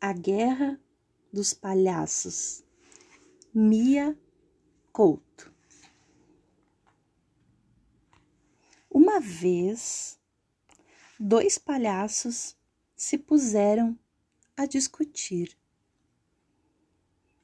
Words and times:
A 0.00 0.12
Guerra 0.12 0.78
dos 1.32 1.54
Palhaços. 1.54 2.62
Mia 3.52 4.16
Couto. 4.92 5.52
Uma 8.90 9.20
vez, 9.20 10.18
dois 11.18 11.56
palhaços 11.56 12.54
se 12.94 13.16
puseram 13.16 13.98
a 14.56 14.66
discutir. 14.66 15.56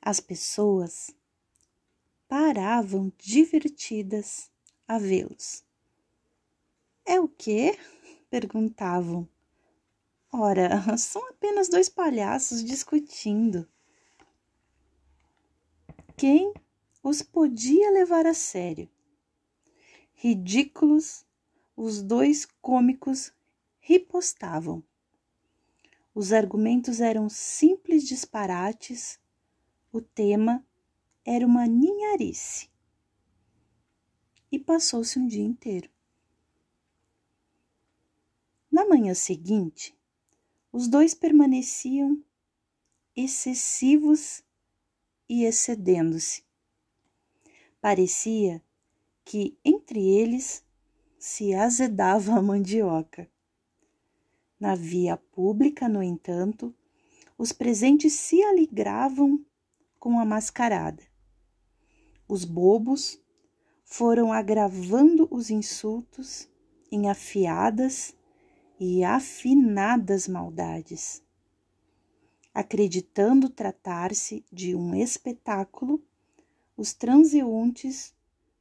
As 0.00 0.20
pessoas 0.20 1.14
paravam 2.28 3.10
divertidas 3.16 4.50
a 4.86 4.98
vê-los. 4.98 5.64
É 7.06 7.18
o 7.18 7.26
quê? 7.26 7.78
perguntavam. 8.28 9.28
Ora, 10.36 10.68
são 10.98 11.28
apenas 11.28 11.68
dois 11.68 11.88
palhaços 11.88 12.64
discutindo. 12.64 13.68
Quem 16.16 16.52
os 17.04 17.22
podia 17.22 17.92
levar 17.92 18.26
a 18.26 18.34
sério? 18.34 18.90
Ridículos, 20.12 21.24
os 21.76 22.02
dois 22.02 22.48
cômicos 22.60 23.32
ripostavam. 23.78 24.82
Os 26.12 26.32
argumentos 26.32 27.00
eram 27.00 27.28
simples 27.28 28.02
disparates, 28.02 29.20
o 29.92 30.00
tema 30.00 30.66
era 31.24 31.46
uma 31.46 31.64
ninharice. 31.64 32.68
E 34.50 34.58
passou-se 34.58 35.16
um 35.16 35.28
dia 35.28 35.44
inteiro. 35.44 35.88
Na 38.68 38.84
manhã 38.84 39.14
seguinte, 39.14 39.96
os 40.74 40.88
dois 40.88 41.14
permaneciam 41.14 42.20
excessivos 43.14 44.42
e 45.28 45.44
excedendo-se. 45.44 46.42
Parecia 47.80 48.60
que 49.24 49.56
entre 49.64 50.04
eles 50.04 50.64
se 51.16 51.54
azedava 51.54 52.32
a 52.32 52.42
mandioca. 52.42 53.30
Na 54.58 54.74
via 54.74 55.16
pública, 55.16 55.88
no 55.88 56.02
entanto, 56.02 56.74
os 57.38 57.52
presentes 57.52 58.14
se 58.14 58.42
alegravam 58.42 59.46
com 60.00 60.18
a 60.18 60.24
mascarada. 60.24 61.04
Os 62.26 62.44
bobos 62.44 63.22
foram 63.84 64.32
agravando 64.32 65.28
os 65.30 65.50
insultos 65.50 66.48
em 66.90 67.08
afiadas 67.08 68.12
e 68.78 69.04
afinadas 69.04 70.26
maldades. 70.26 71.22
Acreditando 72.52 73.48
tratar-se 73.48 74.44
de 74.52 74.74
um 74.76 74.94
espetáculo, 74.94 76.02
os 76.76 76.92
transeuntes 76.92 78.14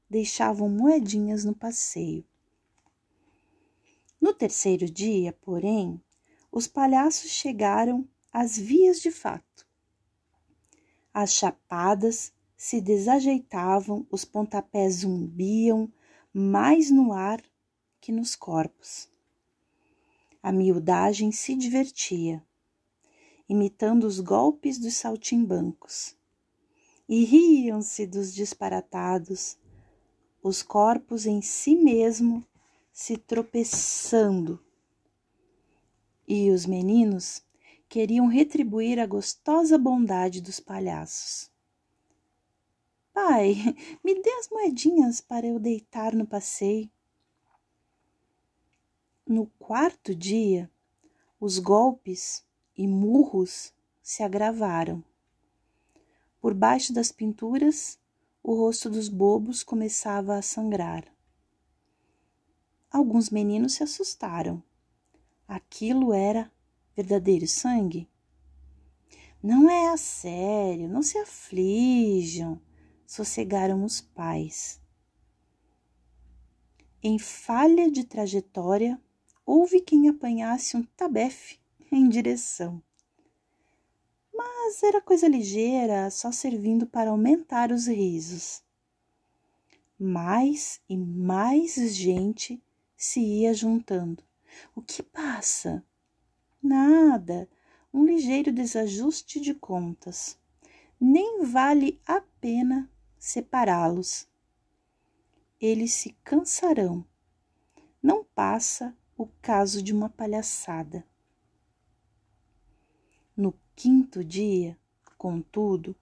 deixavam 0.10 0.70
moedinhas 0.70 1.44
no 1.44 1.56
passeio. 1.56 2.26
No 4.20 4.34
terceiro 4.34 4.90
dia, 4.90 5.34
porém, 5.42 6.02
os 6.52 6.68
palhaços 6.68 7.32
chegaram 7.32 8.08
às 8.32 8.58
vias 8.58 9.02
de 9.02 9.12
fato. 9.12 9.68
As 11.14 11.34
chapadas 11.34 12.34
se 12.56 12.80
desajeitavam, 12.80 14.08
os 14.10 14.24
pontapés 14.24 14.98
zumbiam 15.02 15.92
mais 16.34 16.90
no 16.90 17.12
ar 17.14 17.44
que 18.00 18.12
nos 18.12 18.36
corpos. 18.36 19.13
A 20.46 20.52
miudagem 20.52 21.32
se 21.32 21.56
divertia, 21.56 22.46
imitando 23.48 24.04
os 24.04 24.20
golpes 24.20 24.78
dos 24.78 24.94
saltimbancos, 24.96 26.18
e 27.08 27.24
riam-se 27.24 28.06
dos 28.06 28.36
disparatados, 28.36 29.58
os 30.44 30.62
corpos 30.62 31.26
em 31.26 31.42
si 31.42 31.78
mesmo 31.78 32.46
se 32.92 33.16
tropeçando. 33.16 34.60
E 36.28 36.52
os 36.52 36.66
meninos 36.66 37.42
queriam 37.88 38.28
retribuir 38.28 39.00
a 39.00 39.06
gostosa 39.06 39.78
bondade 39.78 40.42
dos 40.42 40.60
palhaços. 40.60 41.50
Pai, 43.14 43.56
me 44.04 44.22
dê 44.22 44.30
as 44.32 44.50
moedinhas 44.50 45.22
para 45.22 45.48
eu 45.48 45.58
deitar 45.58 46.14
no 46.14 46.28
passeio. 46.28 46.92
No 49.26 49.46
quarto 49.58 50.14
dia, 50.14 50.70
os 51.40 51.58
golpes 51.58 52.46
e 52.78 52.86
murros 52.86 53.74
se 54.02 54.22
agravaram. 54.22 55.02
Por 56.42 56.54
baixo 56.54 56.92
das 56.92 57.10
pinturas, 57.10 57.98
o 58.44 58.54
rosto 58.54 58.90
dos 58.90 59.08
bobos 59.08 59.64
começava 59.64 60.36
a 60.36 60.42
sangrar. 60.42 61.06
Alguns 62.92 63.30
meninos 63.30 63.76
se 63.76 63.84
assustaram. 63.84 64.62
Aquilo 65.48 66.14
era 66.14 66.52
verdadeiro 66.94 67.48
sangue? 67.48 68.10
Não 69.42 69.70
é 69.70 69.88
a 69.88 69.96
sério, 69.96 70.90
não 70.90 71.02
se 71.02 71.18
aflijam, 71.18 72.62
sossegaram 73.08 73.86
os 73.86 74.02
pais. 74.02 74.82
Em 77.02 77.18
falha 77.18 77.90
de 77.90 78.04
trajetória, 78.04 79.02
houve 79.46 79.82
quem 79.82 80.10
apanhasse 80.10 80.78
um 80.78 80.84
tabefe 80.84 81.60
em 81.92 82.08
direção. 82.08 82.82
Mas 84.34 84.82
era 84.82 85.02
coisa 85.02 85.28
ligeira, 85.28 86.10
só 86.10 86.32
servindo 86.32 86.88
para 86.88 87.12
aumentar 87.12 87.72
os 87.72 87.88
risos. 87.88 88.64
Mais 90.00 90.82
e 90.90 90.98
mais 90.98 91.76
gente 91.76 92.62
se 92.96 93.20
ia 93.20 93.54
juntando. 93.54 94.24
O 94.76 94.82
que 94.82 95.04
passa? 95.04 95.86
Nada, 96.62 97.48
um 97.94 98.06
ligeiro 98.06 98.52
desajuste 98.52 99.40
de 99.40 99.54
contas. 99.54 100.38
Nem 101.00 101.44
vale 101.44 102.02
a 102.06 102.22
pena 102.40 102.90
separá-los. 103.20 104.28
Eles 105.60 105.94
se 105.94 106.12
cansarão. 106.24 107.06
Não 108.02 108.24
passa 108.24 108.96
o 109.18 109.28
caso 109.42 109.82
de 109.82 109.94
uma 109.94 110.10
palhaçada. 110.10 111.06
No 113.36 113.54
quinto 113.76 114.24
dia, 114.24 114.78
contudo, 115.18 115.96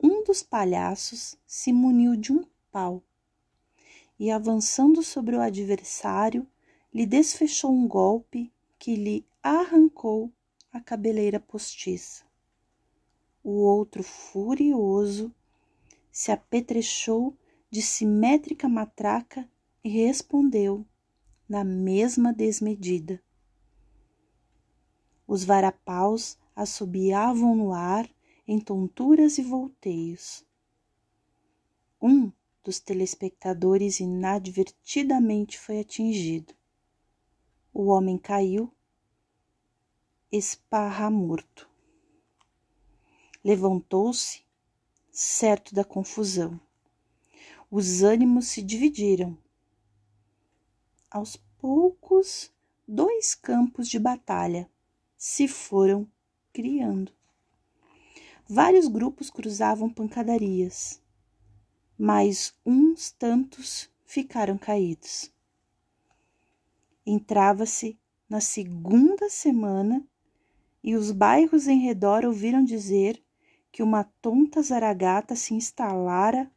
um 0.00 0.22
dos 0.22 0.42
palhaços 0.42 1.36
se 1.46 1.72
muniu 1.72 2.16
de 2.16 2.32
um 2.32 2.44
pau 2.70 3.02
e, 4.18 4.30
avançando 4.30 5.02
sobre 5.02 5.36
o 5.36 5.40
adversário, 5.40 6.46
lhe 6.92 7.06
desfechou 7.06 7.72
um 7.72 7.86
golpe 7.86 8.52
que 8.78 8.94
lhe 8.94 9.26
arrancou 9.42 10.32
a 10.72 10.80
cabeleira 10.80 11.40
postiça. 11.40 12.24
O 13.42 13.50
outro, 13.50 14.02
furioso, 14.02 15.34
se 16.12 16.30
apetrechou 16.30 17.36
de 17.70 17.82
simétrica 17.82 18.68
matraca 18.68 19.48
e 19.82 19.88
respondeu 19.88 20.86
na 21.48 21.64
mesma 21.64 22.32
desmedida. 22.32 23.22
Os 25.26 25.44
varapaus 25.44 26.38
assobiavam 26.54 27.54
no 27.54 27.72
ar 27.72 28.08
em 28.46 28.60
tonturas 28.60 29.38
e 29.38 29.42
volteios. 29.42 30.44
Um 32.00 32.32
dos 32.62 32.80
telespectadores 32.80 34.00
inadvertidamente 34.00 35.58
foi 35.58 35.80
atingido. 35.80 36.54
O 37.72 37.86
homem 37.86 38.18
caiu, 38.18 38.72
esparramorto. 40.30 41.68
Levantou-se, 43.42 44.42
certo 45.10 45.74
da 45.74 45.84
confusão. 45.84 46.60
Os 47.70 48.02
ânimos 48.02 48.48
se 48.48 48.62
dividiram. 48.62 49.36
Aos 51.10 51.36
poucos, 51.68 52.50
dois 52.86 53.34
campos 53.34 53.86
de 53.90 53.98
batalha 53.98 54.70
se 55.18 55.46
foram 55.46 56.10
criando. 56.50 57.12
Vários 58.48 58.88
grupos 58.88 59.28
cruzavam 59.28 59.90
pancadarias 59.90 60.98
mas 61.98 62.56
uns 62.64 63.10
tantos 63.10 63.90
ficaram 64.06 64.56
caídos. 64.56 65.30
Entrava-se 67.04 67.98
na 68.30 68.40
segunda 68.40 69.28
semana 69.28 70.02
e 70.82 70.94
os 70.94 71.10
bairros 71.10 71.68
em 71.68 71.80
redor 71.80 72.24
ouviram 72.24 72.64
dizer 72.64 73.22
que 73.70 73.82
uma 73.82 74.04
tonta 74.22 74.62
zaragata 74.62 75.36
se 75.36 75.52
instalara 75.52 76.50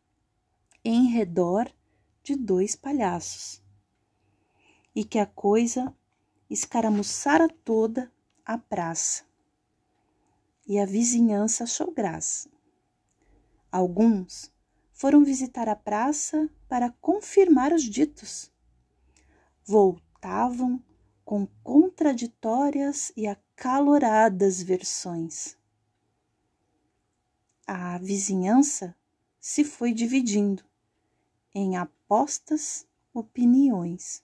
em 0.86 1.08
redor 1.08 1.69
de 2.24 2.34
dois 2.34 2.78
palhaços 2.78 3.62
e 4.95 5.03
que 5.03 5.19
a 5.19 5.25
coisa 5.25 5.93
escaramuçara 6.49 7.47
toda 7.47 8.11
a 8.45 8.57
praça. 8.57 9.23
e 10.67 10.79
a 10.79 10.85
vizinhança 10.85 11.63
achou 11.65 11.91
graça. 11.91 12.49
Alguns 13.71 14.51
foram 14.93 15.23
visitar 15.23 15.67
a 15.67 15.75
praça 15.75 16.49
para 16.69 16.91
confirmar 17.01 17.73
os 17.73 17.83
ditos. 17.83 18.51
Voltavam 19.65 20.81
com 21.25 21.45
contraditórias 21.63 23.11
e 23.17 23.27
acaloradas 23.27 24.61
versões. 24.61 25.57
A 27.65 27.97
vizinhança 27.97 28.95
se 29.39 29.63
foi 29.63 29.93
dividindo 29.93 30.63
em 31.53 31.77
apostas 31.77 32.88
opiniões. 33.13 34.23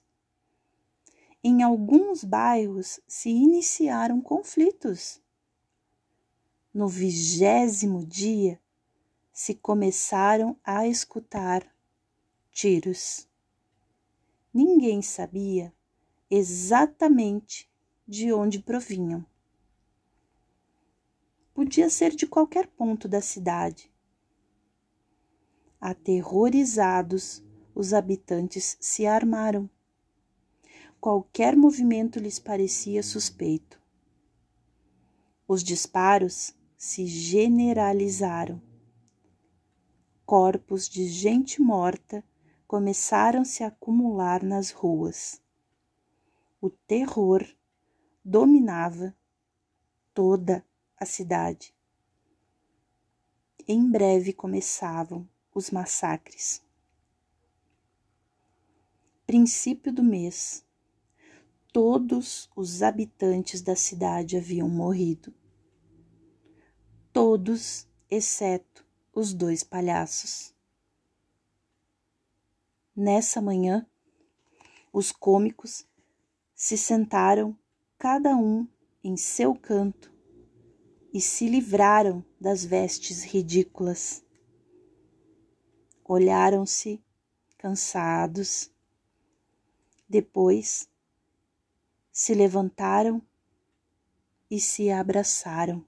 Em 1.50 1.62
alguns 1.62 2.24
bairros 2.24 3.00
se 3.08 3.30
iniciaram 3.30 4.20
conflitos. 4.20 5.18
No 6.74 6.86
vigésimo 6.86 8.04
dia 8.04 8.60
se 9.32 9.54
começaram 9.54 10.60
a 10.62 10.86
escutar 10.86 11.66
tiros. 12.52 13.26
Ninguém 14.52 15.00
sabia 15.00 15.72
exatamente 16.30 17.66
de 18.06 18.30
onde 18.30 18.60
provinham. 18.60 19.24
Podia 21.54 21.88
ser 21.88 22.14
de 22.14 22.26
qualquer 22.26 22.66
ponto 22.66 23.08
da 23.08 23.22
cidade. 23.22 23.90
Aterrorizados, 25.80 27.42
os 27.74 27.94
habitantes 27.94 28.76
se 28.78 29.06
armaram. 29.06 29.70
Qualquer 31.00 31.56
movimento 31.56 32.18
lhes 32.18 32.40
parecia 32.40 33.04
suspeito. 33.04 33.80
Os 35.46 35.62
disparos 35.62 36.52
se 36.76 37.06
generalizaram. 37.06 38.60
Corpos 40.26 40.88
de 40.88 41.06
gente 41.06 41.62
morta 41.62 42.24
começaram 42.66 43.44
-se 43.44 43.62
a 43.62 43.68
acumular 43.68 44.42
nas 44.42 44.72
ruas. 44.72 45.40
O 46.60 46.68
terror 46.68 47.46
dominava 48.24 49.16
toda 50.12 50.66
a 50.96 51.06
cidade. 51.06 51.72
Em 53.66 53.88
breve 53.88 54.32
começavam 54.32 55.28
os 55.54 55.70
massacres. 55.70 56.60
Princípio 59.24 59.92
do 59.92 60.02
mês. 60.02 60.66
Todos 61.72 62.48
os 62.56 62.82
habitantes 62.82 63.60
da 63.60 63.76
cidade 63.76 64.36
haviam 64.36 64.68
morrido. 64.68 65.34
Todos, 67.12 67.86
exceto 68.10 68.86
os 69.12 69.34
dois 69.34 69.62
palhaços. 69.62 70.54
Nessa 72.96 73.40
manhã, 73.40 73.86
os 74.92 75.12
cômicos 75.12 75.86
se 76.54 76.76
sentaram, 76.76 77.56
cada 77.98 78.34
um 78.34 78.66
em 79.04 79.16
seu 79.16 79.54
canto, 79.54 80.12
e 81.12 81.20
se 81.20 81.48
livraram 81.48 82.24
das 82.40 82.64
vestes 82.64 83.24
ridículas. 83.24 84.24
Olharam-se, 86.04 87.02
cansados. 87.56 88.70
Depois 90.08 90.88
se 92.18 92.34
levantaram 92.34 93.22
e 94.50 94.58
se 94.58 94.90
abraçaram, 94.90 95.86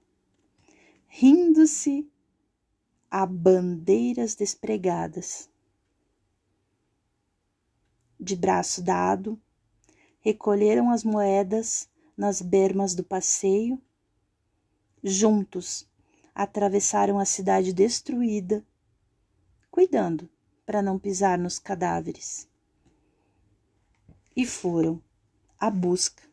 rindo-se 1.05 2.09
a 3.09 3.25
bandeiras 3.25 4.33
despregadas. 4.33 5.49
De 8.17 8.37
braço 8.37 8.81
dado, 8.81 9.37
recolheram 10.21 10.89
as 10.89 11.03
moedas 11.03 11.89
nas 12.15 12.41
bermas 12.41 12.95
do 12.95 13.03
passeio. 13.03 13.77
Juntos 15.03 15.85
atravessaram 16.33 17.19
a 17.19 17.25
cidade 17.25 17.73
destruída, 17.73 18.65
cuidando 19.69 20.29
para 20.65 20.81
não 20.81 20.97
pisar 20.97 21.37
nos 21.37 21.59
cadáveres. 21.59 22.47
E 24.33 24.45
foram 24.45 25.03
à 25.61 25.69
busca 25.69 26.23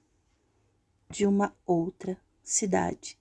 de 1.10 1.26
uma 1.26 1.54
outra 1.66 2.16
cidade. 2.42 3.18